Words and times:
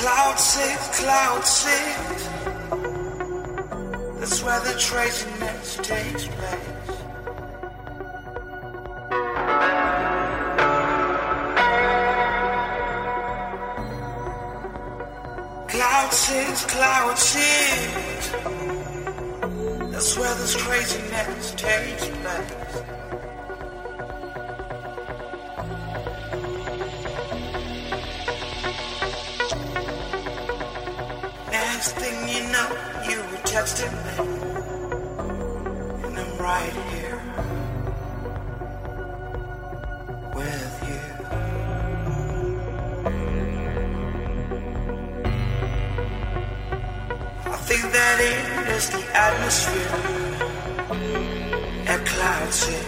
Cloud 0.00 0.38
six, 0.38 1.00
cloud 1.00 1.44
six. 1.44 2.28
That's 4.18 4.42
where 4.42 4.60
the 4.60 4.72
craziness 4.80 5.76
takes 5.76 6.26
place. 6.26 6.70
Cloud 15.68 16.12
six, 16.12 16.64
cloud 16.64 17.18
six. 17.18 18.30
That's 19.92 20.16
where 20.18 20.34
this 20.36 20.56
craziness 20.56 21.50
takes 21.52 22.08
place. 22.08 22.99
Were 33.52 33.90
me. 33.90 34.14
And 36.04 36.18
I'm 36.18 36.38
right 36.38 36.72
here 36.92 37.20
with 40.36 40.74
you. 40.88 41.02
I 47.44 47.56
think 47.68 47.82
that 47.92 48.16
it 48.20 48.68
is 48.76 48.90
the 48.90 49.02
atmosphere 49.16 49.98
at 51.88 52.06
Cloud 52.06 52.52
Six 52.52 52.84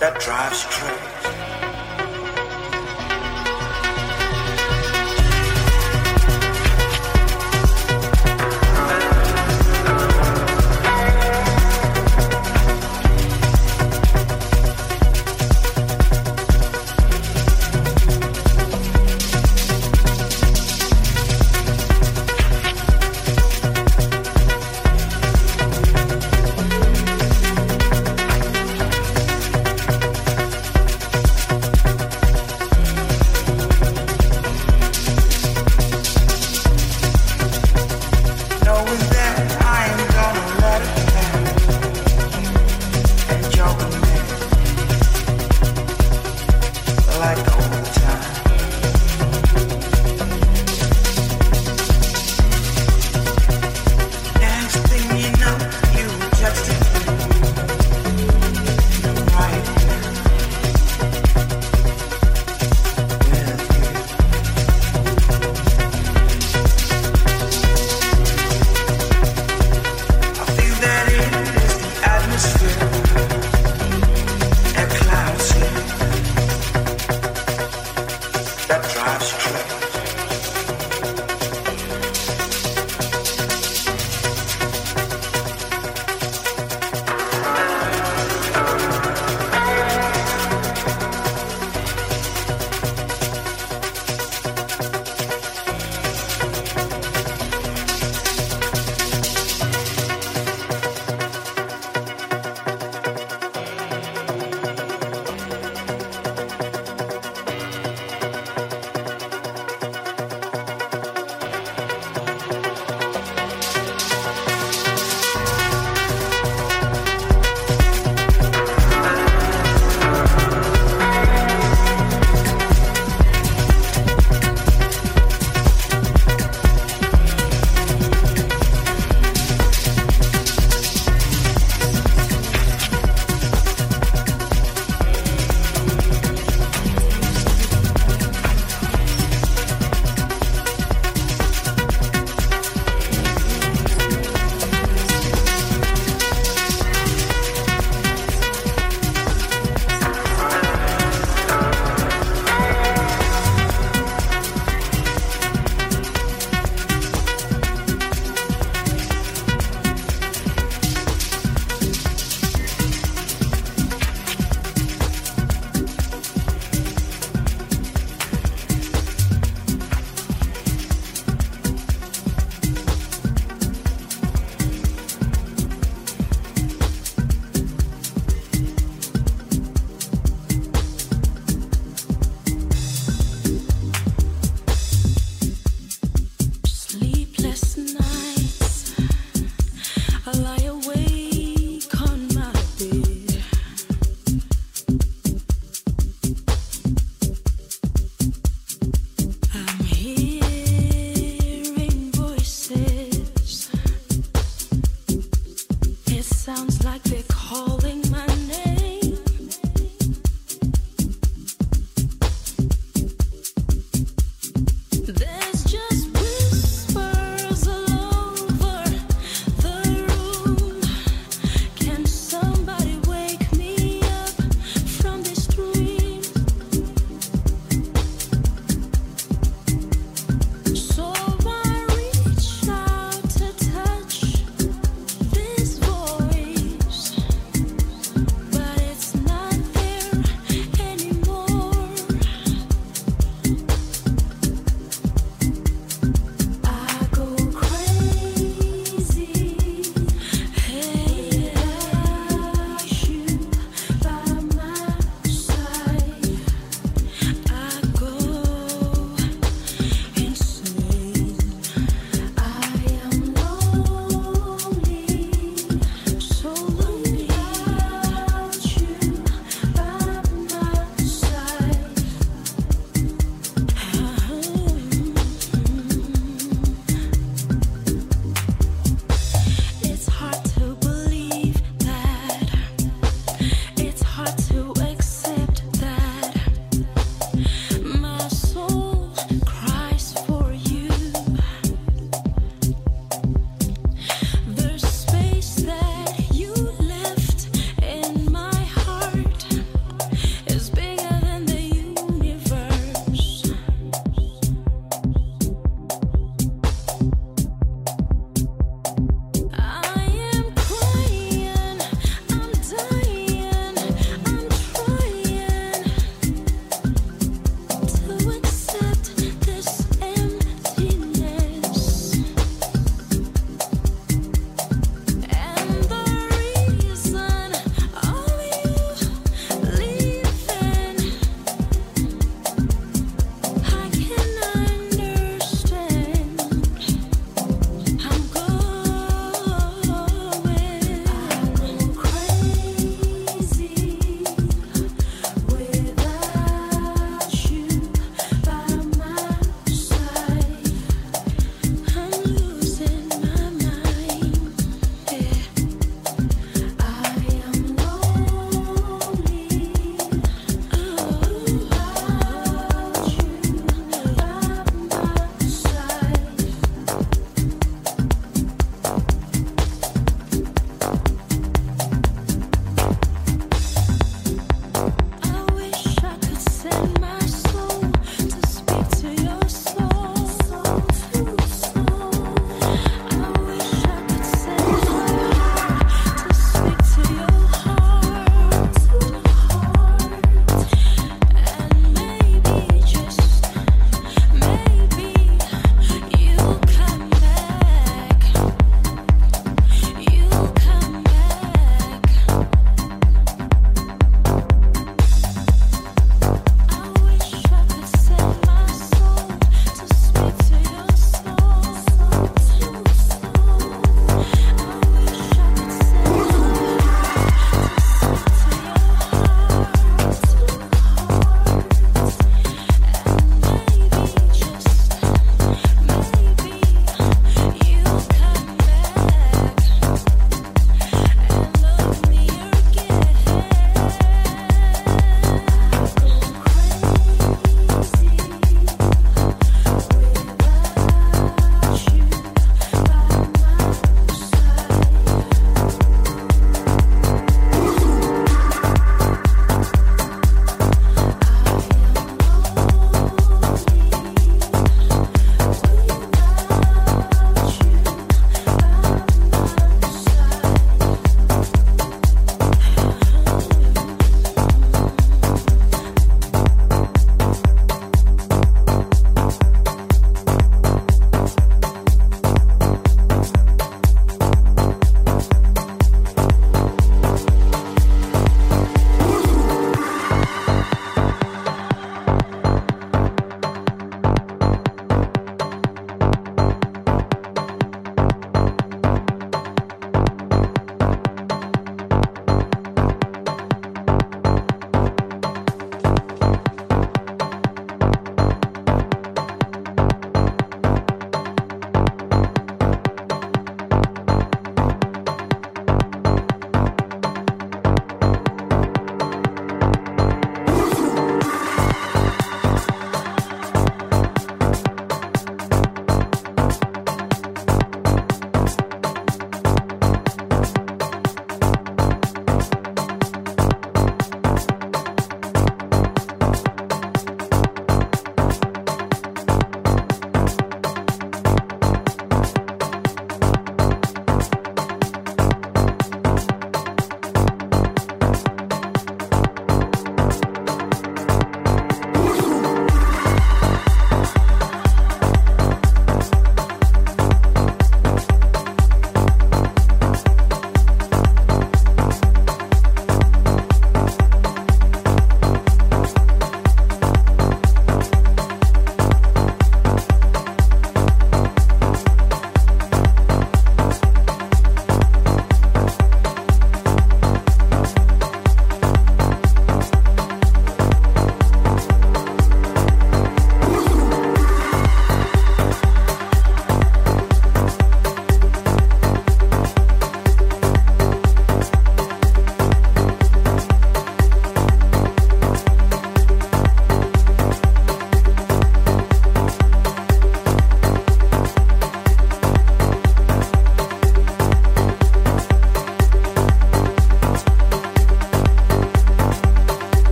that 0.00 0.18
drives 0.18 0.64
you 0.64 1.19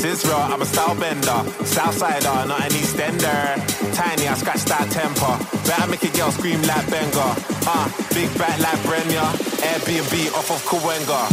Arse 0.00 0.16
is 0.16 0.24
real, 0.24 0.36
I'm 0.36 0.62
a 0.62 0.64
style 0.64 0.94
bender. 0.94 1.44
Southsider, 1.68 2.48
not 2.48 2.64
an 2.64 2.72
Eastender. 2.72 3.52
Tiny, 3.92 4.28
I 4.28 4.32
scratch 4.32 4.64
that 4.64 4.88
temper. 4.88 5.36
Better 5.68 5.90
make 5.92 6.02
a 6.04 6.08
girl 6.16 6.32
scream 6.32 6.62
like 6.62 6.88
Benga. 6.88 7.36
Uh, 7.68 7.84
big 8.16 8.32
back 8.40 8.56
like 8.64 8.80
Brenya. 8.88 9.28
Airbnb 9.60 10.32
off 10.32 10.48
of 10.48 10.60
Kawenga. 10.64 11.28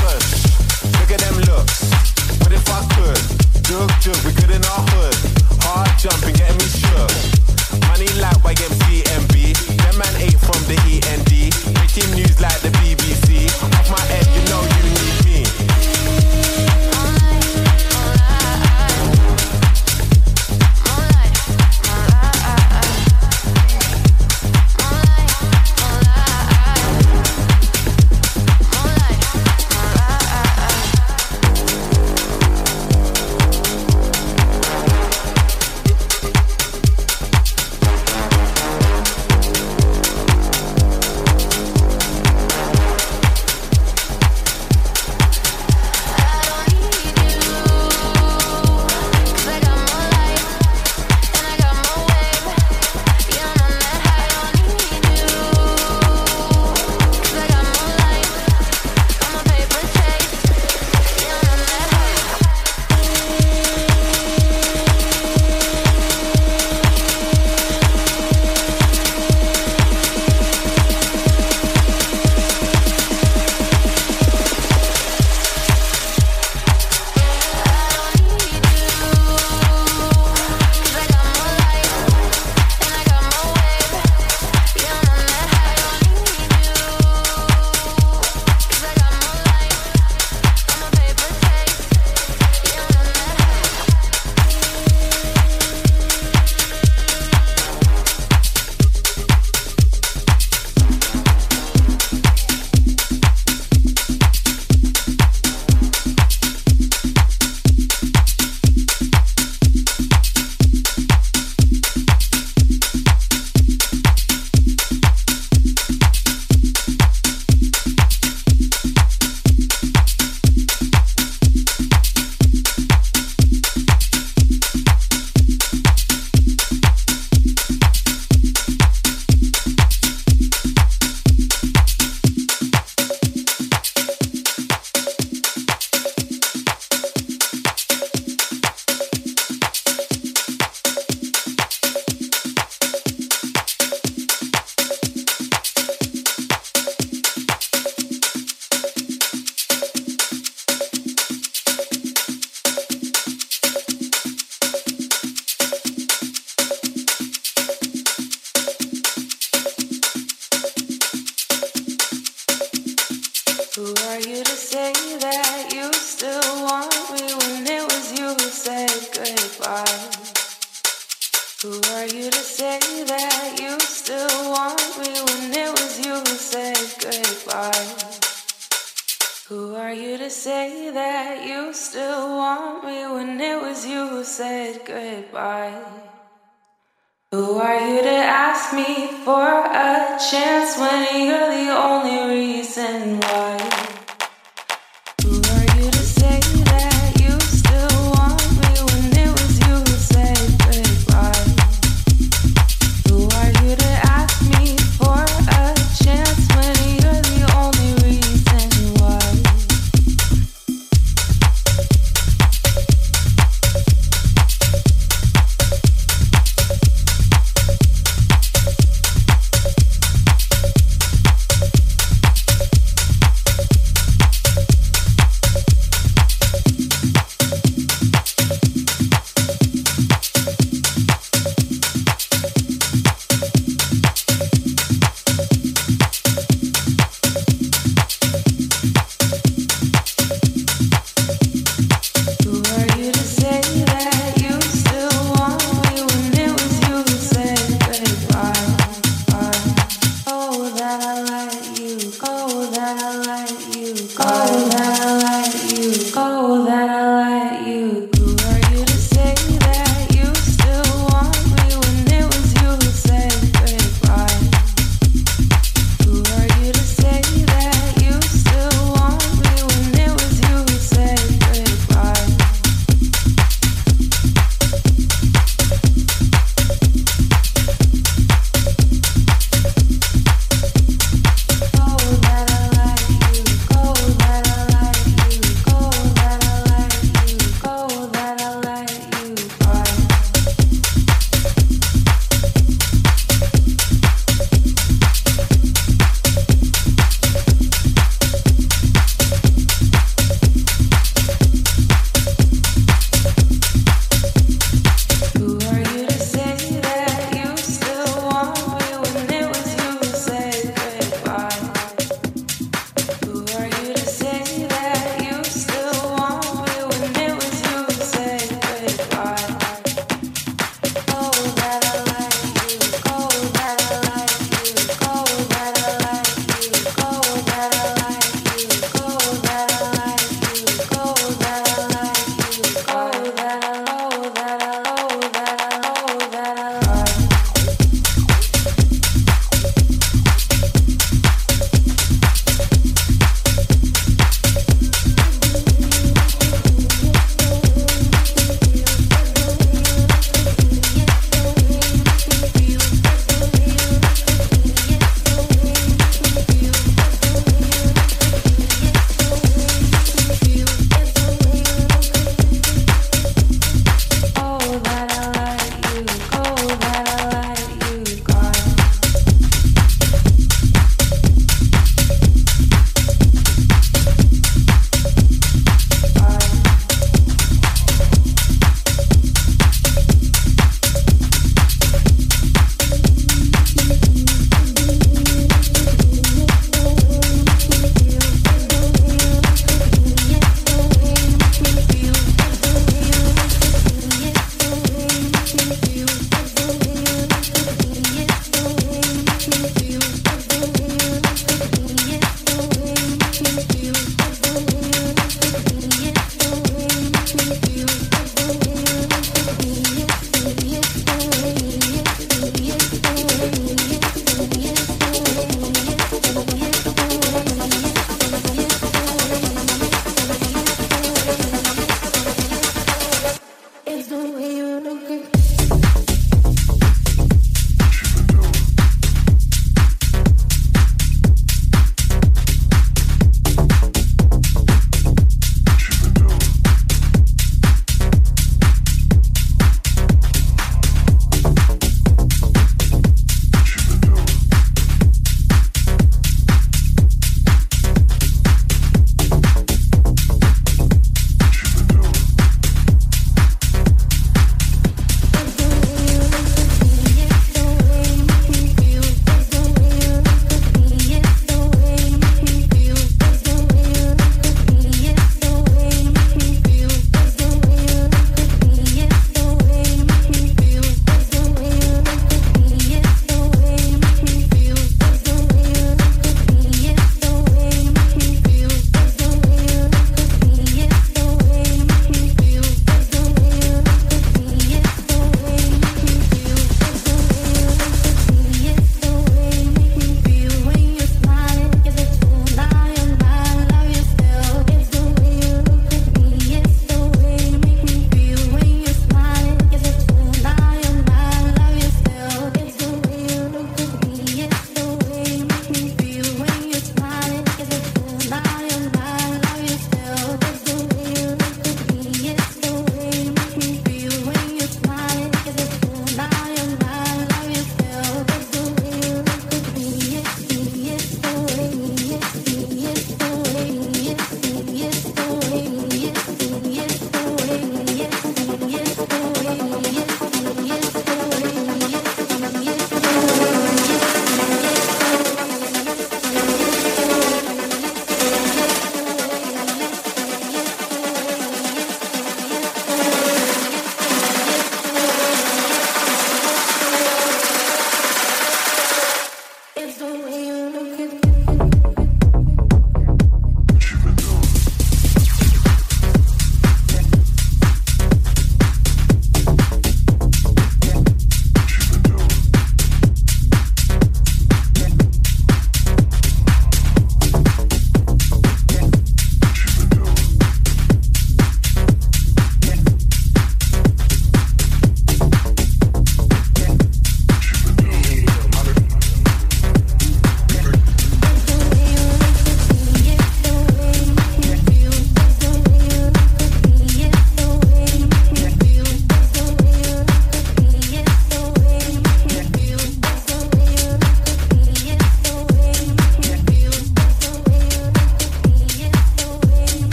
Push, 0.00 0.48
look 0.96 1.12
at 1.12 1.20
them 1.20 1.36
looks. 1.44 1.92
What 2.40 2.56
if 2.56 2.64
I 2.72 2.80
could? 2.96 3.20
Jug, 3.68 3.92
jug, 4.00 4.16
we 4.24 4.32
good 4.32 4.48
in 4.48 4.64
our 4.64 4.82
hood. 4.96 5.16
Hard 5.60 5.92
jumping, 6.00 6.40
getting 6.40 6.56
me 6.56 6.68
shook. 6.72 7.12
Money 7.84 8.08
like 8.16 8.40
YMCMB. 8.40 9.36
Them 9.76 9.96
man 10.00 10.14
ain't 10.24 10.40
from 10.40 10.60
the 10.64 10.78
END. 10.88 11.52
Breaking 11.76 12.16
news 12.16 12.40
like 12.40 12.56
the 12.64 12.72
BBC. 12.80 13.44
Off 13.76 13.90
my 13.92 14.00
head, 14.08 14.24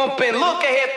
pumping. 0.00 0.32
Look 0.32 0.62
ahead, 0.62 0.89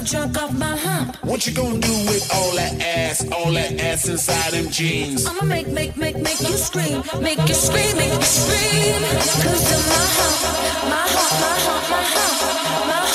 get 0.00 0.12
you 0.12 0.18
love 0.18 0.32
drunk 0.32 0.42
off 0.42 0.58
my 0.58 0.76
hump. 0.76 1.16
What 1.24 1.46
you 1.46 1.52
gonna 1.52 1.78
do 1.78 1.92
with 2.06 2.30
all 2.34 2.54
that 2.56 2.80
ass, 2.80 3.26
all 3.32 3.52
that 3.52 3.80
ass 3.80 4.08
inside 4.08 4.52
them 4.52 4.70
jeans? 4.70 5.26
I'ma 5.26 5.44
make, 5.44 5.68
make, 5.68 5.96
make, 5.96 6.16
make 6.16 6.40
you 6.40 6.56
scream, 6.56 7.02
make 7.20 7.38
you 7.48 7.54
scream, 7.54 7.96
make 7.96 8.12
you 8.12 8.22
scream. 8.22 9.02
Cause 9.02 9.72
of 9.72 9.88
my 9.88 10.04
hump, 10.16 10.90
my 10.90 11.06
hump, 11.08 11.32
my 11.40 11.56
hump, 11.66 11.90
my 11.90 12.02
hump, 12.02 12.40
my 12.40 12.52
hump, 12.52 12.88
my 12.88 12.94
hump, 12.94 13.09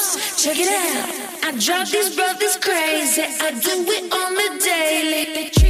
Check 0.00 0.56
it 0.58 0.68
out. 0.68 1.44
I 1.44 1.52
drive 1.58 1.90
these 1.90 2.16
brothers 2.16 2.56
crazy. 2.56 3.22
I 3.22 3.50
do 3.50 3.84
it 3.86 4.12
on 4.12 4.34
the 4.34 4.64
daily. 4.64 5.69